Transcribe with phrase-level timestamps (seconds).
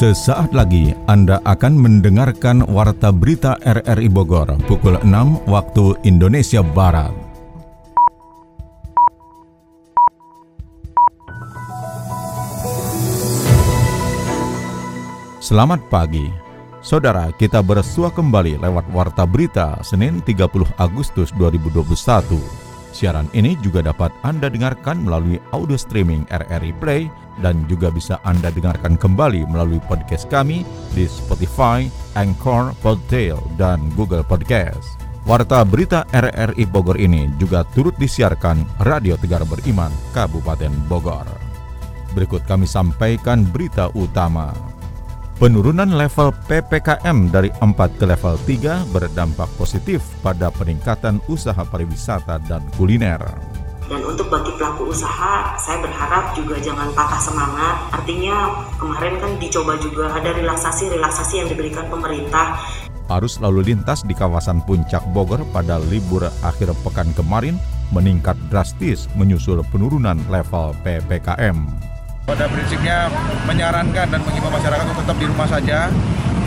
[0.00, 7.12] Sesaat lagi Anda akan mendengarkan Warta Berita RRI Bogor pukul 6 waktu Indonesia Barat.
[15.44, 16.32] Selamat pagi.
[16.80, 22.40] Saudara, kita bersua kembali lewat Warta Berita Senin 30 Agustus 2021.
[22.96, 28.52] Siaran ini juga dapat Anda dengarkan melalui audio streaming RRI Play dan juga bisa Anda
[28.54, 35.00] dengarkan kembali melalui podcast kami di Spotify, Anchor, Podtail, dan Google Podcast.
[35.28, 41.28] Warta berita RRI Bogor ini juga turut disiarkan Radio Tegar Beriman, Kabupaten Bogor.
[42.16, 44.50] Berikut kami sampaikan berita utama.
[45.40, 52.60] Penurunan level PPKM dari 4 ke level 3 berdampak positif pada peningkatan usaha pariwisata dan
[52.76, 53.24] kuliner.
[53.90, 57.90] Dan untuk bagi pelaku usaha, saya berharap juga jangan patah semangat.
[57.90, 62.54] Artinya kemarin kan dicoba juga ada relaksasi-relaksasi yang diberikan pemerintah.
[63.10, 67.58] Arus lalu lintas di kawasan Puncak Bogor pada libur akhir pekan kemarin
[67.90, 71.58] meningkat drastis menyusul penurunan level PPKM.
[72.30, 73.10] Pada prinsipnya
[73.50, 75.90] menyarankan dan mengimbau masyarakat untuk tetap di rumah saja,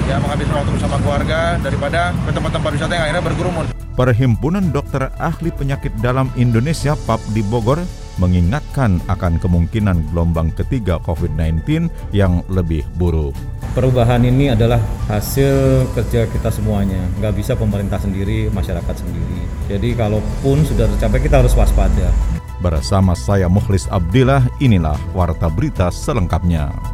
[0.07, 3.65] ya menghabiskan waktu bersama keluarga daripada ke tempat-tempat wisata yang akhirnya berkerumun.
[3.93, 7.77] Perhimpunan Dokter Ahli Penyakit Dalam Indonesia PAP di Bogor
[8.17, 13.33] mengingatkan akan kemungkinan gelombang ketiga COVID-19 yang lebih buruk.
[13.73, 14.77] Perubahan ini adalah
[15.09, 19.41] hasil kerja kita semuanya, nggak bisa pemerintah sendiri, masyarakat sendiri.
[19.65, 22.13] Jadi kalaupun sudah tercapai kita harus waspada.
[22.61, 26.92] Bersama saya Mukhlis Abdillah, inilah Warta Berita selengkapnya.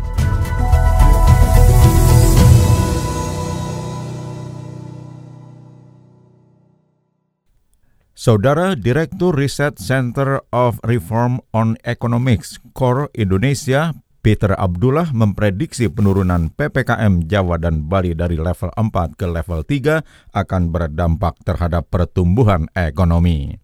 [8.20, 17.31] Saudara Direktur Riset Center of Reform on Economics Core Indonesia Peter Abdullah memprediksi penurunan PPKM
[17.31, 23.56] Jawa dan Bali dari level 4 ke level 3 akan berdampak terhadap pertumbuhan ekonomi.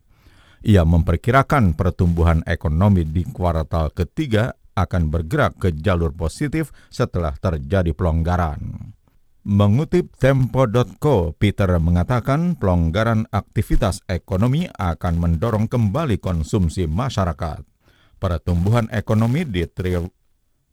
[0.64, 8.95] Ia memperkirakan pertumbuhan ekonomi di kuartal ketiga akan bergerak ke jalur positif setelah terjadi pelonggaran.
[9.46, 17.62] Mengutip Tempo.co, Peter mengatakan pelonggaran aktivitas ekonomi akan mendorong kembali konsumsi masyarakat.
[18.18, 20.02] Pertumbuhan ekonomi di tri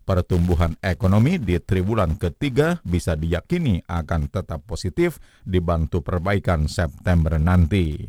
[0.09, 8.09] pertumbuhan ekonomi di triwulan ketiga bisa diyakini akan tetap positif dibantu perbaikan September nanti.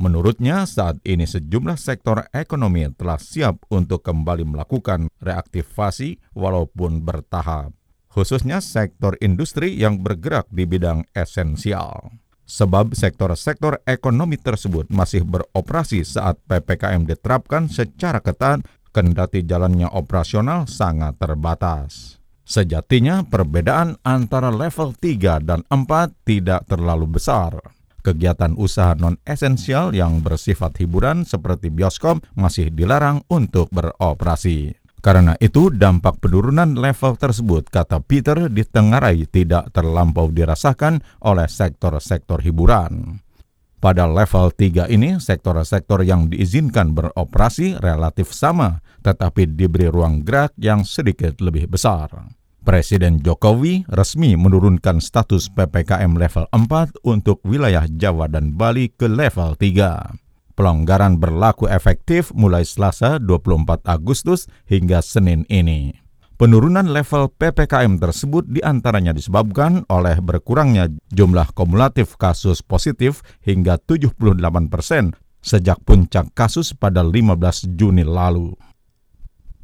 [0.00, 7.76] Menurutnya, saat ini sejumlah sektor ekonomi telah siap untuk kembali melakukan reaktivasi walaupun bertahap,
[8.12, 12.12] khususnya sektor industri yang bergerak di bidang esensial.
[12.44, 18.60] Sebab sektor-sektor ekonomi tersebut masih beroperasi saat PPKM diterapkan secara ketat,
[18.92, 22.20] kendati jalannya operasional sangat terbatas.
[22.44, 27.56] Sejatinya, perbedaan antara level 3 dan 4 tidak terlalu besar
[28.02, 34.81] Kegiatan usaha non-esensial yang bersifat hiburan seperti bioskop masih dilarang untuk beroperasi.
[35.02, 43.18] Karena itu, dampak penurunan level tersebut, kata Peter, ditengarai tidak terlampau dirasakan oleh sektor-sektor hiburan.
[43.82, 50.86] Pada level 3 ini, sektor-sektor yang diizinkan beroperasi relatif sama, tetapi diberi ruang gerak yang
[50.86, 52.30] sedikit lebih besar.
[52.62, 59.58] Presiden Jokowi resmi menurunkan status PPKM level 4 untuk wilayah Jawa dan Bali ke level
[59.58, 60.21] 3.
[60.52, 65.96] Pelonggaran berlaku efektif mulai Selasa 24 Agustus hingga Senin ini.
[66.36, 74.18] Penurunan level PPKM tersebut di antaranya disebabkan oleh berkurangnya jumlah kumulatif kasus positif hingga 78
[74.66, 78.58] persen sejak puncak kasus pada 15 Juni lalu.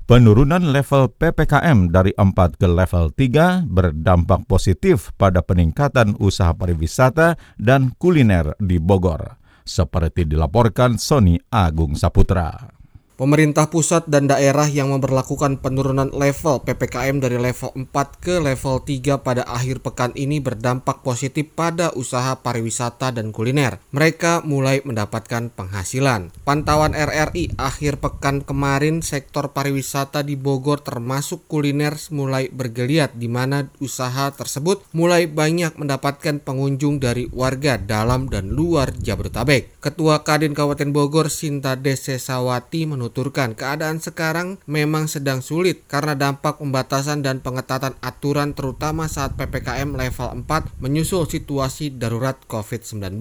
[0.09, 7.93] Penurunan level PPKM dari 4 ke level 3 berdampak positif pada peningkatan usaha pariwisata dan
[8.01, 9.37] kuliner di Bogor,
[9.69, 12.78] seperti dilaporkan Sony Agung Saputra.
[13.19, 17.91] Pemerintah pusat dan daerah yang memperlakukan penurunan level PPKM dari level 4
[18.23, 23.83] ke level 3 pada akhir pekan ini berdampak positif pada usaha pariwisata dan kuliner.
[23.91, 26.31] Mereka mulai mendapatkan penghasilan.
[26.47, 33.67] Pantauan RRI akhir pekan kemarin sektor pariwisata di Bogor termasuk kuliner mulai bergeliat di mana
[33.83, 39.83] usaha tersebut mulai banyak mendapatkan pengunjung dari warga dalam dan luar Jabodetabek.
[39.83, 46.61] Ketua Kadin Kabupaten Bogor Sinta Desesawati menurut menuturkan keadaan sekarang memang sedang sulit karena dampak
[46.61, 53.17] pembatasan dan pengetatan aturan terutama saat PPKM level 4 menyusul situasi darurat COVID-19.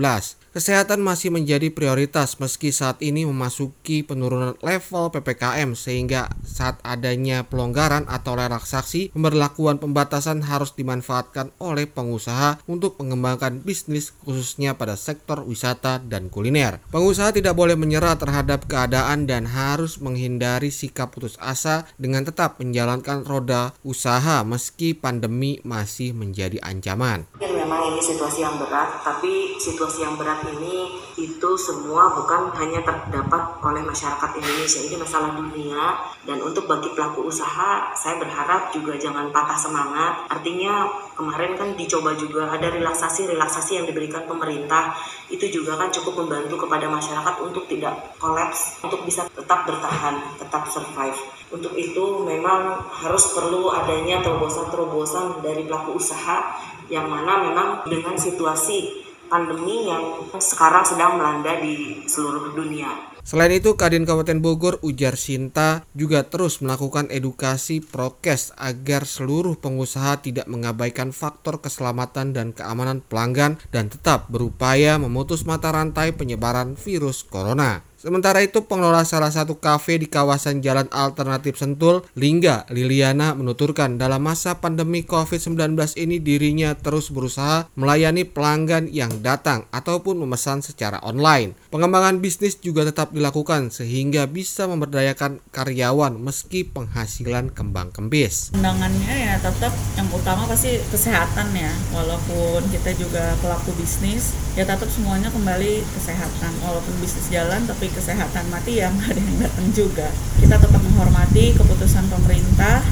[0.51, 8.10] Kesehatan masih menjadi prioritas meski saat ini memasuki penurunan level PPKM sehingga saat adanya pelonggaran
[8.12, 16.04] atau relaksasi pemberlakuan pembatasan harus dimanfaatkan oleh pengusaha untuk mengembangkan bisnis khususnya pada sektor wisata
[16.04, 16.81] dan kuliner.
[16.90, 23.22] Pengusaha tidak boleh menyerah terhadap keadaan dan harus menghindari sikap putus asa dengan tetap menjalankan
[23.22, 27.30] roda usaha meski pandemi masih menjadi ancaman.
[27.38, 33.58] Memang ini situasi yang berat, tapi situasi yang berat ini itu semua bukan hanya terdapat
[33.66, 34.86] oleh masyarakat Indonesia.
[34.86, 35.98] Ini masalah dunia.
[36.22, 40.30] Dan untuk bagi pelaku usaha saya berharap juga jangan patah semangat.
[40.30, 40.86] Artinya
[41.18, 44.94] kemarin kan dicoba juga ada relaksasi relaksasi yang diberikan pemerintah.
[45.25, 50.69] Itu juga kan cukup membantu kepada masyarakat untuk tidak kolaps untuk bisa tetap bertahan tetap
[50.69, 51.18] survive.
[51.50, 56.54] Untuk itu memang harus perlu adanya terobosan-terobosan dari pelaku usaha
[56.94, 63.16] yang mana memang dengan situasi pandemi yang sekarang sedang melanda di seluruh dunia.
[63.28, 70.24] Selain itu, Kadin Kabupaten Bogor Ujar Sinta juga terus melakukan edukasi prokes agar seluruh pengusaha
[70.24, 77.28] tidak mengabaikan faktor keselamatan dan keamanan pelanggan dan tetap berupaya memutus mata rantai penyebaran virus
[77.28, 77.84] corona.
[78.07, 84.24] Sementara itu pengelola salah satu kafe di kawasan Jalan Alternatif Sentul, Lingga Liliana menuturkan dalam
[84.24, 91.51] masa pandemi COVID-19 ini dirinya terus berusaha melayani pelanggan yang datang ataupun memesan secara online.
[91.68, 98.56] Pengembangan bisnis juga tetap dilakukan sehingga bisa memberdayakan karyawan meski penghasilan kembang kempis.
[98.56, 104.88] Undangannya ya tetap yang utama pasti kesehatan ya, walaupun kita juga pelaku bisnis ya tetap
[104.88, 110.08] semuanya kembali kesehatan walaupun bisnis jalan tapi kesehatan mati ya nggak ada yang datang juga
[110.38, 112.86] kita tetap menghormati keputusan pemerintah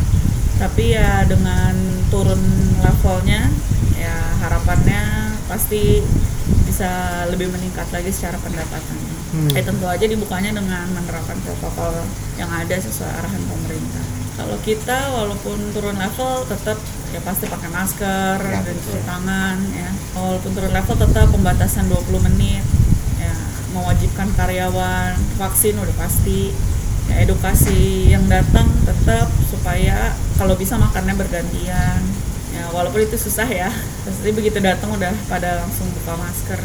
[0.58, 1.76] tapi ya dengan
[2.10, 2.42] turun
[2.82, 3.52] levelnya
[4.00, 6.02] ya harapannya pasti
[6.66, 8.98] bisa lebih meningkat lagi secara pendapatan.
[9.36, 9.52] Hmm.
[9.56, 12.04] Eh tentu aja dibukanya dengan menerapkan protokol
[12.36, 14.06] yang ada sesuai arahan pemerintah.
[14.36, 16.76] Kalau kita walaupun turun level tetap
[17.16, 19.90] ya pasti pakai masker ya, dan cuci tangan ya.
[20.20, 22.64] Walaupun turun level tetap pembatasan 20 menit
[23.74, 26.52] mewajibkan karyawan vaksin udah pasti.
[27.06, 32.02] Ya edukasi yang datang tetap supaya kalau bisa makannya bergantian.
[32.56, 33.70] Ya walaupun itu susah ya
[34.04, 36.60] pasti begitu datang udah pada langsung buka masker.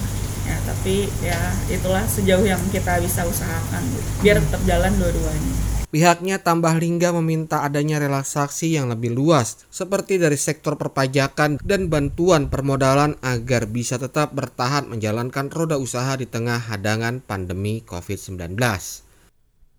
[0.49, 3.85] Ya tapi ya itulah sejauh yang kita bisa usahakan
[4.25, 10.39] biar tetap jalan dua-duanya Pihaknya tambah Lingga meminta adanya relaksasi yang lebih luas, seperti dari
[10.39, 17.19] sektor perpajakan dan bantuan permodalan agar bisa tetap bertahan menjalankan roda usaha di tengah hadangan
[17.27, 18.55] pandemi COVID-19.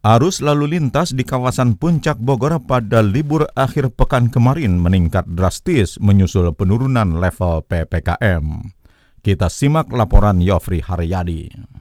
[0.03, 6.51] Arus lalu lintas di kawasan Puncak Bogor pada libur akhir pekan kemarin meningkat drastis menyusul
[6.51, 8.67] penurunan level PPKM.
[9.23, 11.80] Kita simak laporan Yofri Haryadi.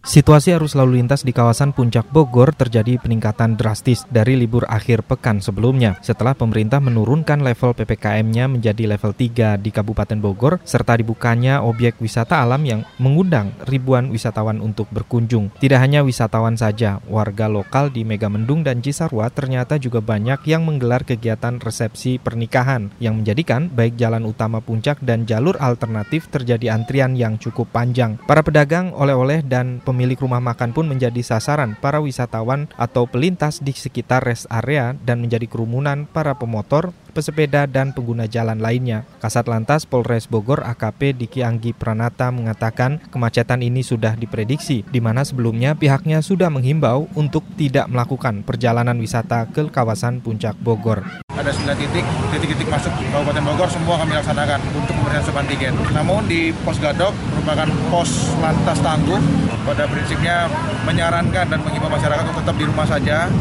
[0.00, 5.44] Situasi arus lalu lintas di kawasan Puncak Bogor terjadi peningkatan drastis dari libur akhir pekan
[5.44, 12.00] sebelumnya setelah pemerintah menurunkan level PPKM-nya menjadi level 3 di Kabupaten Bogor serta dibukanya objek
[12.00, 15.52] wisata alam yang mengundang ribuan wisatawan untuk berkunjung.
[15.60, 21.04] Tidak hanya wisatawan saja, warga lokal di Megamendung dan Cisarua ternyata juga banyak yang menggelar
[21.04, 27.36] kegiatan resepsi pernikahan yang menjadikan baik jalan utama Puncak dan jalur alternatif terjadi antrian yang
[27.36, 28.16] cukup panjang.
[28.24, 33.74] Para pedagang oleh-oleh dan pemilik rumah makan pun menjadi sasaran para wisatawan atau pelintas di
[33.74, 39.04] sekitar rest area dan menjadi kerumunan para pemotor, pesepeda, dan pengguna jalan lainnya.
[39.20, 45.26] Kasat Lantas Polres Bogor AKP Diki Anggi Pranata mengatakan kemacetan ini sudah diprediksi, di mana
[45.26, 51.02] sebelumnya pihaknya sudah menghimbau untuk tidak melakukan perjalanan wisata ke kawasan Puncak Bogor
[51.40, 52.04] ada 9 titik,
[52.36, 55.72] titik-titik masuk Kabupaten Bogor semua kami laksanakan untuk pemberian swab antigen.
[55.96, 59.20] Namun di pos Gadok merupakan pos lantas tangguh
[59.64, 60.52] pada prinsipnya
[60.84, 63.32] menyarankan dan mengimbau masyarakat untuk tetap di rumah saja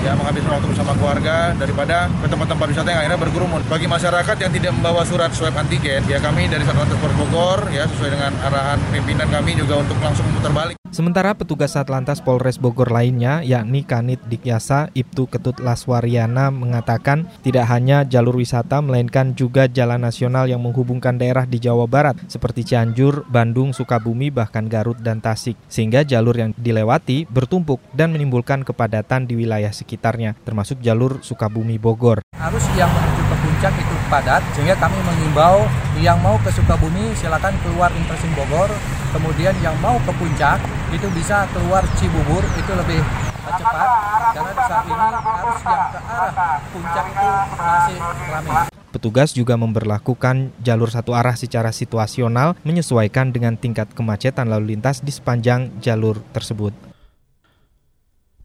[0.00, 3.60] ya menghabiskan waktu bersama keluarga daripada ke tempat-tempat wisata yang akhirnya berkerumun.
[3.68, 8.10] Bagi masyarakat yang tidak membawa surat swab antigen, ya kami dari Satlantas Bogor ya sesuai
[8.16, 13.46] dengan arahan pimpinan kami juga untuk langsung memutar balik Sementara petugas Satlantas Polres Bogor lainnya,
[13.46, 20.50] yakni Kanit Dikyasa Ibtu Ketut Laswariana mengatakan tidak hanya jalur wisata melainkan juga jalan nasional
[20.50, 25.54] yang menghubungkan daerah di Jawa Barat seperti Cianjur, Bandung, Sukabumi, bahkan Garut dan Tasik.
[25.70, 32.22] Sehingga jalur yang dilewati bertumpuk dan menimbulkan kepadatan di wilayah sekitarnya, termasuk jalur Sukabumi Bogor.
[32.38, 35.66] Arus yang menuju ke puncak itu padat, sehingga kami mengimbau
[35.98, 38.70] yang mau ke Sukabumi silakan keluar Intersin Bogor,
[39.10, 40.62] kemudian yang mau ke puncak
[40.94, 43.02] itu bisa keluar Cibubur itu lebih
[43.50, 43.90] cepat
[44.30, 47.28] karena saat ini arus yang ke arah puncak itu
[47.58, 47.98] masih
[48.30, 48.64] ramai.
[48.90, 55.14] Petugas juga memperlakukan jalur satu arah secara situasional menyesuaikan dengan tingkat kemacetan lalu lintas di
[55.14, 56.89] sepanjang jalur tersebut.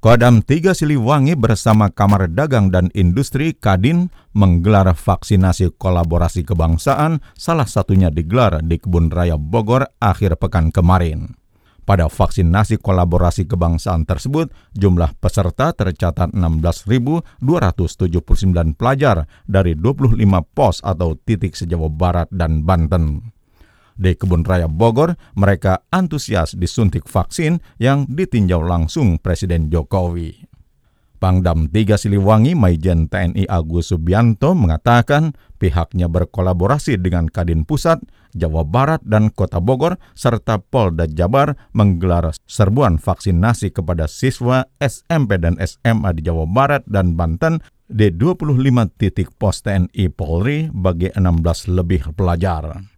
[0.06, 8.14] Kodam 3 Siliwangi bersama Kamar Dagang dan Industri Kadin menggelar vaksinasi kolaborasi kebangsaan, salah satunya
[8.14, 11.34] digelar di Kebun Raya Bogor akhir pekan kemarin.
[11.90, 20.22] Pada vaksinasi kolaborasi kebangsaan tersebut, jumlah peserta tercatat 16.279 pelajar dari 25
[20.54, 23.34] pos atau titik sejauh Barat dan Banten.
[23.96, 30.56] Di Kebun Raya Bogor, mereka antusias disuntik vaksin yang ditinjau langsung Presiden Jokowi.
[31.16, 38.04] Pangdam 3 Siliwangi Maijen TNI Agus Subianto mengatakan pihaknya berkolaborasi dengan Kadin Pusat,
[38.36, 45.56] Jawa Barat, dan Kota Bogor, serta Polda Jabar menggelar serbuan vaksinasi kepada siswa SMP dan
[45.58, 48.60] SMA di Jawa Barat dan Banten di 25
[49.00, 52.95] titik pos TNI Polri bagi 16 lebih pelajar.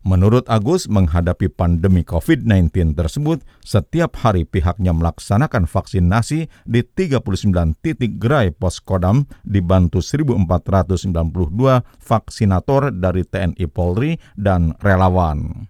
[0.00, 7.20] Menurut Agus, menghadapi pandemi COVID-19 tersebut, setiap hari pihaknya melaksanakan vaksinasi di 39
[7.84, 11.04] titik gerai pos Kodam dibantu 1.492
[12.00, 15.68] vaksinator dari TNI Polri dan relawan.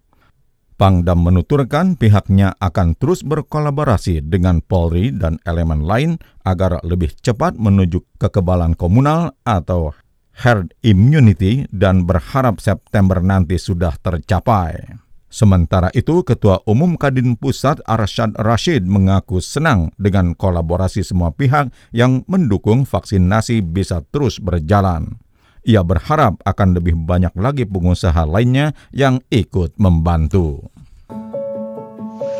[0.78, 8.00] Pangdam menuturkan pihaknya akan terus berkolaborasi dengan Polri dan elemen lain agar lebih cepat menuju
[8.16, 9.92] kekebalan komunal atau
[10.40, 14.97] herd immunity dan berharap September nanti sudah tercapai.
[15.30, 22.26] Sementara itu, Ketua Umum Kadin Pusat Arsyad Rashid mengaku senang dengan kolaborasi semua pihak yang
[22.26, 25.23] mendukung vaksinasi bisa terus berjalan.
[25.62, 30.66] Ia berharap akan lebih banyak lagi pengusaha lainnya yang ikut membantu.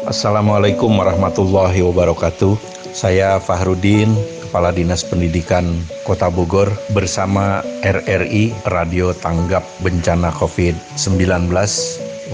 [0.09, 2.59] Assalamualaikum warahmatullahi wabarakatuh.
[2.91, 4.11] Saya Fahrudin,
[4.51, 11.55] Kepala Dinas Pendidikan Kota Bogor bersama RRI Radio Tanggap Bencana COVID-19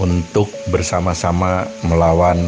[0.01, 2.41] untuk bersama-sama melawan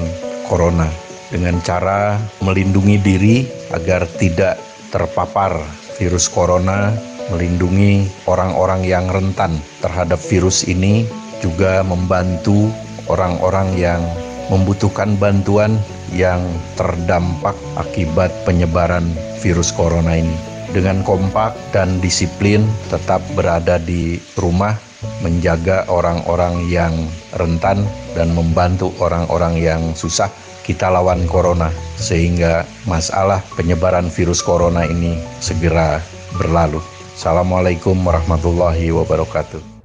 [0.50, 0.90] Corona
[1.30, 4.58] dengan cara melindungi diri agar tidak
[4.90, 5.62] terpapar
[6.02, 6.90] virus corona,
[7.30, 11.06] melindungi orang-orang yang rentan terhadap virus ini,
[11.46, 12.74] juga membantu
[13.06, 14.02] orang-orang yang
[14.50, 15.78] membutuhkan bantuan
[16.10, 16.42] yang
[16.74, 19.06] terdampak akibat penyebaran
[19.40, 20.36] virus corona ini.
[20.70, 22.62] Dengan kompak dan disiplin
[22.94, 24.78] tetap berada di rumah,
[25.26, 26.94] menjaga orang-orang yang
[27.34, 27.82] rentan
[28.14, 30.30] dan membantu orang-orang yang susah,
[30.62, 35.98] kita lawan corona sehingga masalah penyebaran virus corona ini segera
[36.38, 36.78] berlalu.
[37.18, 39.82] Assalamualaikum warahmatullahi wabarakatuh.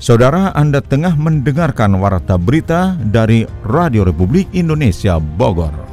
[0.00, 5.89] Saudara Anda tengah mendengarkan Warta Berita dari Radio Republik Indonesia Bogor.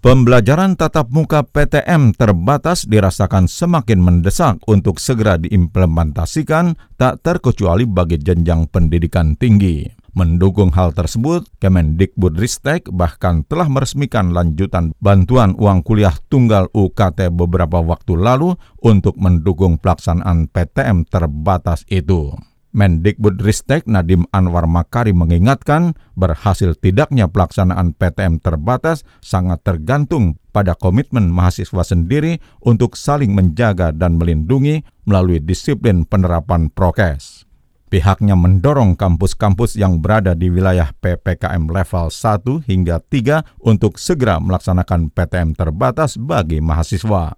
[0.00, 8.64] Pembelajaran tatap muka PTM terbatas dirasakan semakin mendesak untuk segera diimplementasikan tak terkecuali bagi jenjang
[8.72, 9.84] pendidikan tinggi.
[10.16, 18.16] Mendukung hal tersebut, Kemendikbudristek bahkan telah meresmikan lanjutan bantuan uang kuliah tunggal UKT beberapa waktu
[18.16, 22.32] lalu untuk mendukung pelaksanaan PTM terbatas itu.
[22.70, 31.82] Mendikbudristek Nadim Anwar Makari mengingatkan berhasil tidaknya pelaksanaan PTM terbatas sangat tergantung pada komitmen mahasiswa
[31.82, 37.50] sendiri untuk saling menjaga dan melindungi melalui disiplin penerapan prokes.
[37.90, 45.10] Pihaknya mendorong kampus-kampus yang berada di wilayah PPKM level 1 hingga 3 untuk segera melaksanakan
[45.10, 47.34] PTM terbatas bagi mahasiswa.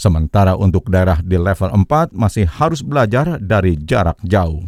[0.00, 4.64] Sementara untuk daerah di level 4 masih harus belajar dari jarak jauh.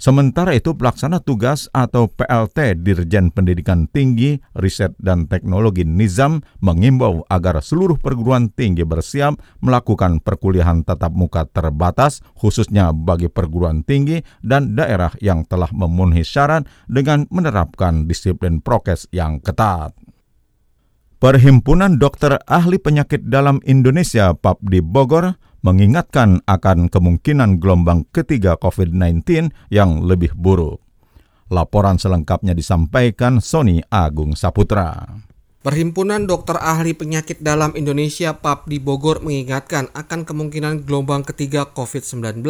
[0.00, 7.60] Sementara itu, pelaksana tugas atau PLT Dirjen Pendidikan Tinggi, Riset dan Teknologi Nizam mengimbau agar
[7.62, 15.12] seluruh perguruan tinggi bersiap melakukan perkuliahan tatap muka terbatas, khususnya bagi perguruan tinggi dan daerah
[15.22, 19.94] yang telah memenuhi syarat dengan menerapkan disiplin prokes yang ketat.
[21.22, 30.02] Perhimpunan Dokter Ahli Penyakit Dalam Indonesia PAPDI Bogor mengingatkan akan kemungkinan gelombang ketiga COVID-19 yang
[30.02, 30.82] lebih buruk.
[31.46, 35.22] Laporan selengkapnya disampaikan Sony Agung Saputra.
[35.62, 42.42] Perhimpunan Dokter Ahli Penyakit Dalam Indonesia PAP di Bogor mengingatkan akan kemungkinan gelombang ketiga COVID-19.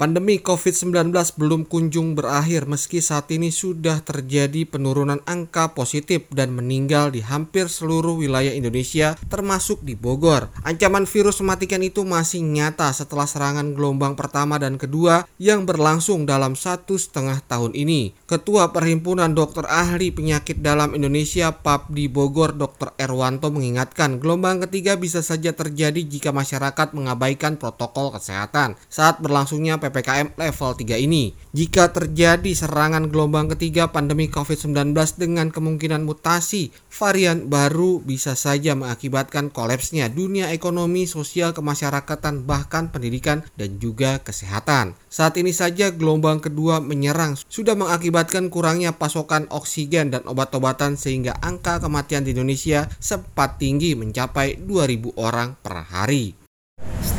[0.00, 7.12] Pandemi COVID-19 belum kunjung berakhir meski saat ini sudah terjadi penurunan angka positif dan meninggal
[7.12, 10.48] di hampir seluruh wilayah Indonesia termasuk di Bogor.
[10.64, 16.56] Ancaman virus mematikan itu masih nyata setelah serangan gelombang pertama dan kedua yang berlangsung dalam
[16.56, 18.16] satu setengah tahun ini.
[18.24, 22.96] Ketua Perhimpunan Dokter Ahli Penyakit Dalam Indonesia PAPDI Bogor Dr.
[22.96, 30.38] Erwanto mengingatkan gelombang ketiga bisa saja terjadi jika masyarakat mengabaikan protokol kesehatan saat berlangsungnya PPKM
[30.38, 31.34] level 3 ini.
[31.50, 39.50] Jika terjadi serangan gelombang ketiga pandemi COVID-19 dengan kemungkinan mutasi varian baru bisa saja mengakibatkan
[39.50, 44.94] kolapsnya dunia ekonomi, sosial, kemasyarakatan, bahkan pendidikan dan juga kesehatan.
[45.10, 51.82] Saat ini saja gelombang kedua menyerang sudah mengakibatkan kurangnya pasokan oksigen dan obat-obatan sehingga angka
[51.82, 56.39] kematian di Indonesia sempat tinggi mencapai 2000 orang per hari.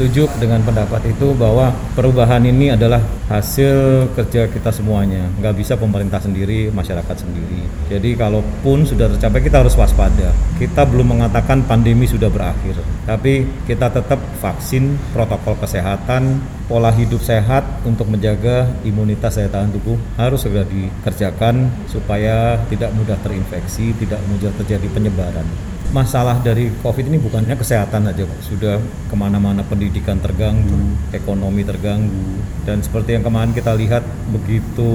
[0.02, 2.98] Setuju dengan pendapat itu bahwa perubahan ini adalah
[3.30, 5.30] hasil kerja kita semuanya.
[5.38, 7.70] Nggak bisa pemerintah sendiri, masyarakat sendiri.
[7.86, 10.34] Jadi kalaupun sudah tercapai kita harus waspada.
[10.58, 12.82] Kita belum mengatakan pandemi sudah berakhir.
[13.06, 20.02] Tapi kita tetap vaksin, protokol kesehatan, pola hidup sehat untuk menjaga imunitas daya tahan tubuh
[20.18, 25.46] harus segera dikerjakan supaya tidak mudah terinfeksi, tidak mudah terjadi penyebaran
[25.92, 28.40] masalah dari COVID ini bukannya kesehatan aja Pak.
[28.48, 28.80] Sudah
[29.12, 32.40] ke mana-mana pendidikan terganggu, ekonomi terganggu.
[32.64, 34.90] Dan seperti yang kemarin kita lihat begitu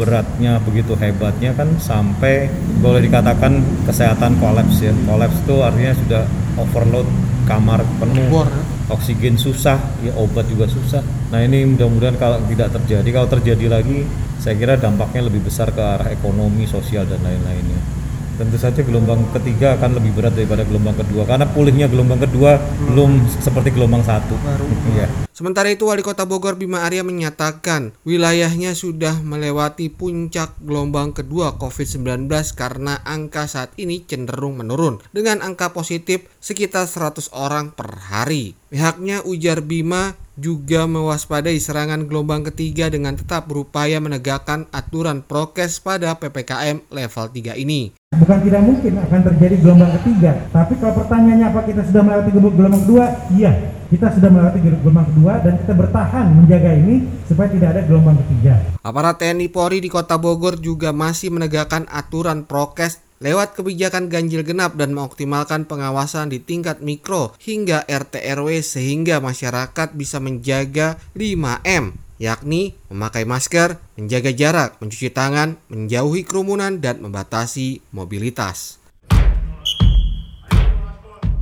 [0.00, 2.48] beratnya, begitu hebatnya kan sampai
[2.80, 4.92] boleh dikatakan kesehatan kolaps ya.
[5.04, 6.22] Kolaps itu artinya sudah
[6.56, 7.08] overload
[7.44, 8.48] kamar penuh.
[8.90, 10.98] Oksigen susah, ya obat juga susah.
[11.30, 14.02] Nah ini mudah-mudahan kalau tidak terjadi, kalau terjadi lagi,
[14.42, 17.99] saya kira dampaknya lebih besar ke arah ekonomi, sosial dan lain-lainnya
[18.40, 22.88] tentu saja gelombang ketiga akan lebih berat daripada gelombang kedua karena pulihnya gelombang kedua hmm.
[22.88, 24.32] belum seperti gelombang satu.
[24.40, 24.64] Baru.
[24.96, 25.28] Iya.
[25.28, 32.28] Sementara itu Wali Kota Bogor Bima Arya menyatakan wilayahnya sudah melewati puncak gelombang kedua COVID-19
[32.56, 38.56] karena angka saat ini cenderung menurun dengan angka positif sekitar 100 orang per hari.
[38.72, 46.16] Pihaknya ujar Bima juga mewaspadai serangan gelombang ketiga dengan tetap berupaya menegakkan aturan prokes pada
[46.16, 47.92] PPKM level 3 ini.
[48.16, 52.82] Bukan tidak mungkin akan terjadi gelombang ketiga, tapi kalau pertanyaannya apa kita sudah melewati gelombang
[52.82, 53.04] kedua?
[53.30, 53.52] Iya,
[53.92, 58.54] kita sudah melewati gelombang kedua dan kita bertahan menjaga ini supaya tidak ada gelombang ketiga.
[58.82, 64.80] Aparat TNI Polri di Kota Bogor juga masih menegakkan aturan prokes lewat kebijakan ganjil genap
[64.80, 72.80] dan mengoptimalkan pengawasan di tingkat mikro hingga RT RW sehingga masyarakat bisa menjaga 5M yakni
[72.88, 78.80] memakai masker, menjaga jarak, mencuci tangan, menjauhi kerumunan dan membatasi mobilitas.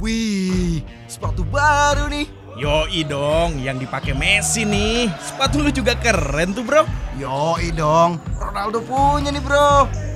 [0.02, 2.26] Wih, sepatu baru nih.
[2.58, 5.06] Yoi dong, yang dipakai Messi nih.
[5.22, 6.82] Sepatu lu juga keren tuh, Bro.
[7.22, 10.07] Yoi dong, Ronaldo punya nih, Bro.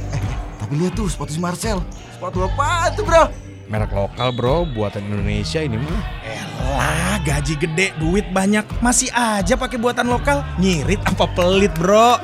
[0.73, 1.85] Tapi lihat tuh sepatu si Marcel.
[2.17, 3.29] Sepatu apa tuh bro?
[3.69, 6.01] Merek lokal bro, buatan Indonesia ini mah.
[6.25, 10.41] Elah, gaji gede, duit banyak, masih aja pakai buatan lokal.
[10.57, 12.17] Nyirit apa pelit bro?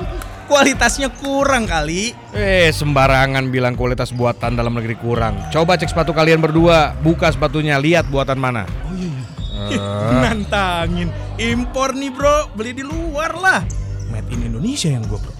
[0.49, 2.17] Kualitasnya kurang kali.
[2.33, 5.37] Eh, sembarangan bilang kualitas buatan dalam negeri kurang.
[5.53, 8.65] Coba cek sepatu kalian berdua, buka sepatunya, lihat buatan mana.
[8.89, 9.77] Oh iya iya.
[9.77, 10.25] Uh.
[10.25, 13.61] Nantangin, impor nih bro, beli di luar lah.
[14.09, 15.38] Made in Indonesia yang gue bro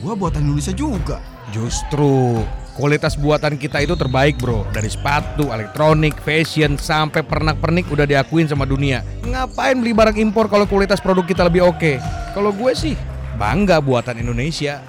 [0.00, 1.18] gua buatan Indonesia juga.
[1.48, 2.44] Justru
[2.76, 8.68] kualitas buatan kita itu terbaik bro Dari sepatu, elektronik, fashion, sampai pernak-pernik udah diakuin sama
[8.68, 11.96] dunia Ngapain beli barang impor kalau kualitas produk kita lebih oke?
[12.36, 12.94] Kalau gue sih
[13.40, 14.84] bangga buatan Indonesia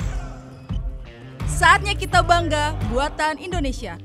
[1.48, 3.95] Saatnya kita bangga buatan Indonesia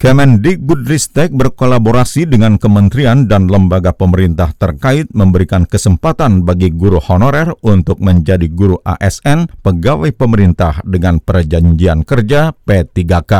[0.00, 8.48] Kemendikbudristek berkolaborasi dengan kementerian dan lembaga pemerintah terkait memberikan kesempatan bagi guru honorer untuk menjadi
[8.48, 13.32] guru ASN pegawai pemerintah dengan perjanjian kerja P3K.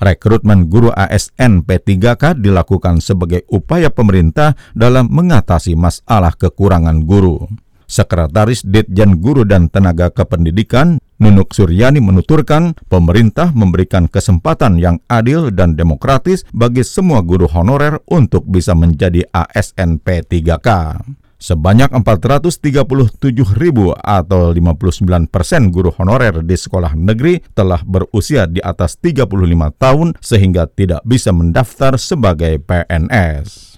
[0.00, 7.44] Rekrutmen guru ASN P3K dilakukan sebagai upaya pemerintah dalam mengatasi masalah kekurangan guru.
[7.84, 15.76] Sekretaris Ditjen Guru dan Tenaga Kependidikan Nunuk Suryani menuturkan pemerintah memberikan kesempatan yang adil dan
[15.76, 20.96] demokratis bagi semua guru honorer untuk bisa menjadi ASN P3K.
[21.40, 23.20] Sebanyak 437
[23.56, 29.28] ribu atau 59 persen guru honorer di sekolah negeri telah berusia di atas 35
[29.76, 33.69] tahun sehingga tidak bisa mendaftar sebagai PNS.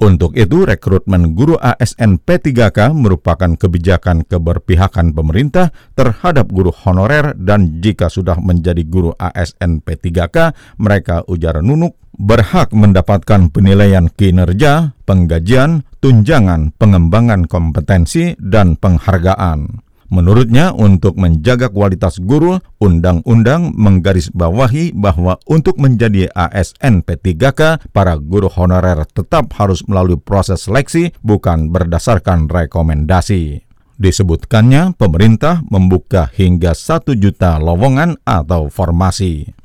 [0.00, 8.08] Untuk itu, rekrutmen guru ASN P3K merupakan kebijakan keberpihakan pemerintah terhadap guru honorer dan jika
[8.08, 17.44] sudah menjadi guru ASN P3K, mereka ujar Nunuk berhak mendapatkan penilaian kinerja, penggajian, tunjangan, pengembangan
[17.44, 19.89] kompetensi, dan penghargaan.
[20.10, 29.06] Menurutnya, untuk menjaga kualitas guru, undang-undang menggarisbawahi bahwa untuk menjadi ASN P3K, para guru honorer
[29.06, 33.62] tetap harus melalui proses seleksi, bukan berdasarkan rekomendasi.
[34.02, 39.59] Disebutkannya, pemerintah membuka hingga satu juta lowongan atau formasi.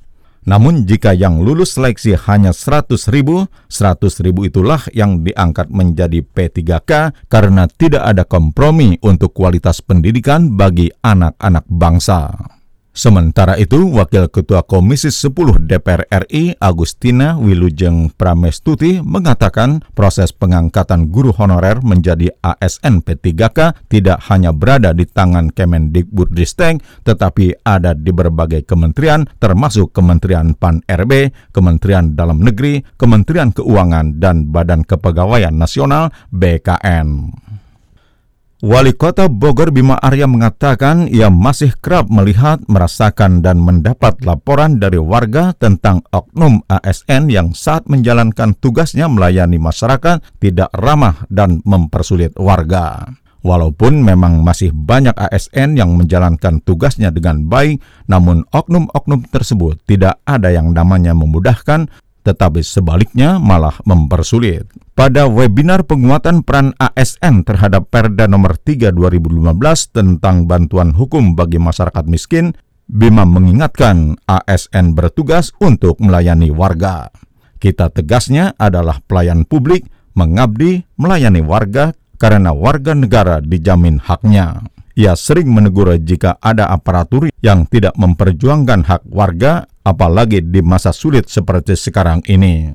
[0.46, 7.26] Namun jika yang lulus seleksi hanya 100 ribu, 100 ribu itulah yang diangkat menjadi P3K
[7.26, 12.55] karena tidak ada kompromi untuk kualitas pendidikan bagi anak-anak bangsa.
[12.96, 21.36] Sementara itu, Wakil Ketua Komisi 10 DPR RI Agustina Wilujeng Pramestuti mengatakan proses pengangkatan guru
[21.36, 29.28] honorer menjadi ASN P3K tidak hanya berada di tangan Kemendikbudristek, tetapi ada di berbagai kementerian
[29.44, 37.36] termasuk Kementerian PAN-RB, Kementerian Dalam Negeri, Kementerian Keuangan, dan Badan Kepegawaian Nasional BKN.
[38.64, 44.96] Wali Kota Bogor Bima Arya mengatakan ia masih kerap melihat, merasakan, dan mendapat laporan dari
[44.96, 53.04] warga tentang oknum ASN yang saat menjalankan tugasnya melayani masyarakat tidak ramah dan mempersulit warga.
[53.44, 60.50] Walaupun memang masih banyak ASN yang menjalankan tugasnya dengan baik, namun oknum-oknum tersebut tidak ada
[60.50, 61.92] yang namanya memudahkan,
[62.26, 64.66] tetapi sebaliknya malah mempersulit.
[64.98, 72.04] Pada webinar penguatan peran ASN terhadap Perda nomor 3 2015 tentang bantuan hukum bagi masyarakat
[72.10, 77.10] miskin, Bima mengingatkan ASN bertugas untuk melayani warga.
[77.58, 84.70] Kita tegasnya adalah pelayan publik, mengabdi, melayani warga karena warga negara dijamin haknya.
[84.96, 91.30] Ia sering menegur jika ada aparatur yang tidak memperjuangkan hak warga, apalagi di masa sulit
[91.30, 92.74] seperti sekarang ini.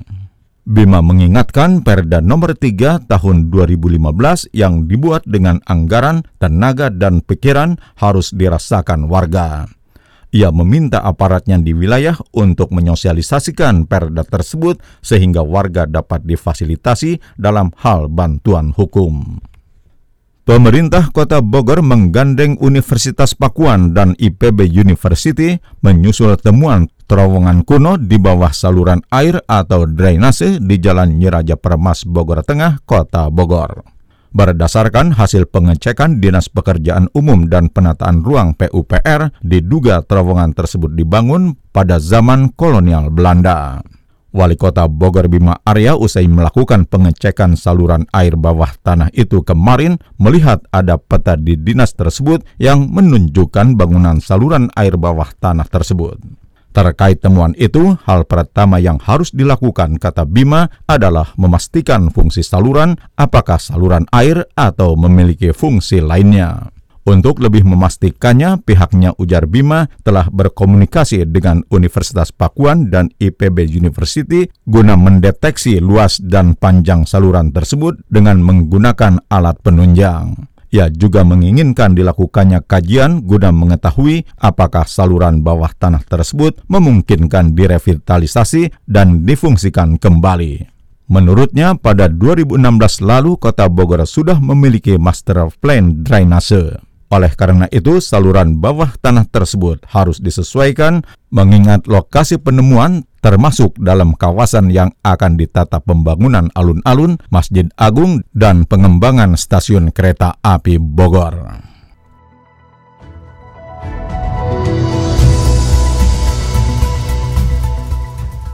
[0.61, 8.31] Bima mengingatkan Perda nomor 3 tahun 2015 yang dibuat dengan anggaran, tenaga, dan pikiran harus
[8.31, 9.67] dirasakan warga.
[10.31, 18.07] Ia meminta aparatnya di wilayah untuk menyosialisasikan perda tersebut sehingga warga dapat difasilitasi dalam hal
[18.07, 19.43] bantuan hukum.
[20.51, 28.51] Pemerintah Kota Bogor menggandeng Universitas Pakuan dan IPB University menyusul temuan terowongan kuno di bawah
[28.51, 33.79] saluran air atau drainase di Jalan Nyiraja Permas Bogor Tengah, Kota Bogor.
[34.35, 41.95] Berdasarkan hasil pengecekan Dinas Pekerjaan Umum dan Penataan Ruang PUPR, diduga terowongan tersebut dibangun pada
[41.95, 43.79] zaman kolonial Belanda.
[44.31, 50.63] Wali Kota Bogor Bima Arya usai melakukan pengecekan saluran air bawah tanah itu kemarin melihat
[50.71, 56.15] ada peta di dinas tersebut yang menunjukkan bangunan saluran air bawah tanah tersebut.
[56.71, 63.59] Terkait temuan itu, hal pertama yang harus dilakukan, kata Bima, adalah memastikan fungsi saluran, apakah
[63.59, 66.71] saluran air atau memiliki fungsi lainnya.
[67.01, 74.93] Untuk lebih memastikannya, pihaknya ujar Bima telah berkomunikasi dengan Universitas Pakuan dan IPB University guna
[74.93, 80.45] mendeteksi luas dan panjang saluran tersebut dengan menggunakan alat penunjang.
[80.71, 89.27] Ia juga menginginkan dilakukannya kajian guna mengetahui apakah saluran bawah tanah tersebut memungkinkan direvitalisasi dan
[89.27, 90.69] difungsikan kembali.
[91.11, 96.90] Menurutnya, pada 2016 lalu Kota Bogor sudah memiliki master plan drainase.
[97.11, 104.71] Oleh karena itu, saluran bawah tanah tersebut harus disesuaikan mengingat lokasi penemuan termasuk dalam kawasan
[104.71, 111.67] yang akan ditata pembangunan alun-alun, Masjid Agung, dan pengembangan stasiun kereta api Bogor.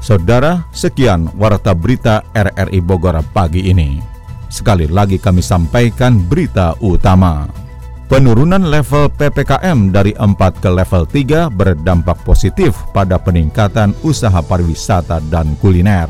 [0.01, 4.01] Saudara, sekian warta berita RRI Bogor pagi ini.
[4.49, 7.66] Sekali lagi kami sampaikan berita utama.
[8.07, 15.59] Penurunan level PPKM dari 4 ke level 3 berdampak positif pada peningkatan usaha pariwisata dan
[15.59, 16.07] kuliner.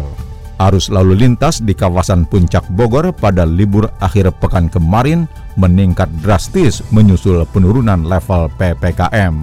[0.62, 5.26] Arus lalu lintas di kawasan Puncak Bogor pada libur akhir pekan kemarin
[5.58, 9.34] meningkat drastis menyusul penurunan level PPKM.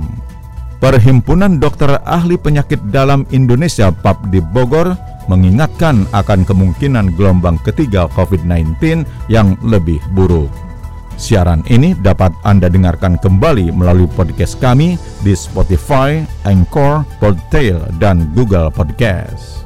[0.79, 4.95] Perhimpunan Dokter Ahli Penyakit Dalam Indonesia PAP di Bogor
[5.27, 10.74] mengingatkan akan kemungkinan gelombang ketiga COVID-19 yang lebih buruk.
[11.15, 18.69] Siaran ini dapat Anda dengarkan kembali melalui podcast kami di Spotify, Anchor, Podtail, dan Google
[18.75, 19.65] Podcast.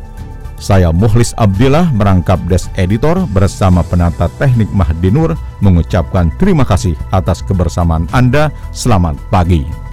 [0.58, 7.46] Saya Muhlis Abdillah merangkap Desk Editor bersama penata teknik Mahdi Nur mengucapkan terima kasih atas
[7.46, 8.50] kebersamaan Anda.
[8.74, 9.88] Selamat pagi.